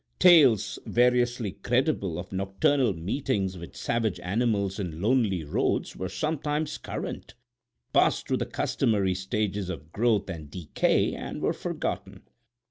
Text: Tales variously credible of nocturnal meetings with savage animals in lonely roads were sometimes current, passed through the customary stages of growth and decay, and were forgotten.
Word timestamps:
Tales 0.17 0.79
variously 0.87 1.51
credible 1.51 2.17
of 2.17 2.31
nocturnal 2.31 2.91
meetings 2.93 3.55
with 3.55 3.75
savage 3.75 4.19
animals 4.21 4.79
in 4.79 4.99
lonely 4.99 5.43
roads 5.43 5.95
were 5.95 6.09
sometimes 6.09 6.79
current, 6.79 7.35
passed 7.93 8.27
through 8.27 8.37
the 8.37 8.47
customary 8.47 9.13
stages 9.13 9.69
of 9.69 9.91
growth 9.91 10.27
and 10.27 10.49
decay, 10.49 11.13
and 11.13 11.39
were 11.39 11.53
forgotten. 11.53 12.23